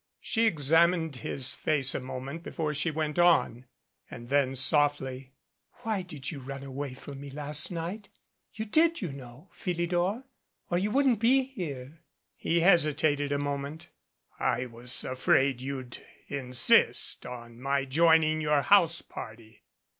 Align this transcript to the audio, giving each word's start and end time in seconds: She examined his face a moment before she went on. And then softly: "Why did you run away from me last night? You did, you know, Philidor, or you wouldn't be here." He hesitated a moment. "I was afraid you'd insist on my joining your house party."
She 0.19 0.47
examined 0.47 1.17
his 1.17 1.53
face 1.53 1.93
a 1.93 1.99
moment 1.99 2.41
before 2.41 2.73
she 2.73 2.89
went 2.89 3.19
on. 3.19 3.67
And 4.09 4.29
then 4.29 4.55
softly: 4.55 5.33
"Why 5.83 6.01
did 6.01 6.31
you 6.31 6.39
run 6.39 6.63
away 6.63 6.95
from 6.95 7.21
me 7.21 7.29
last 7.29 7.69
night? 7.69 8.09
You 8.51 8.65
did, 8.65 9.03
you 9.03 9.11
know, 9.11 9.51
Philidor, 9.53 10.23
or 10.71 10.77
you 10.79 10.89
wouldn't 10.89 11.19
be 11.19 11.43
here." 11.43 11.99
He 12.35 12.61
hesitated 12.61 13.31
a 13.31 13.37
moment. 13.37 13.89
"I 14.39 14.65
was 14.65 15.03
afraid 15.03 15.61
you'd 15.61 16.01
insist 16.27 17.23
on 17.27 17.61
my 17.61 17.85
joining 17.85 18.41
your 18.41 18.63
house 18.63 19.03
party." 19.03 19.61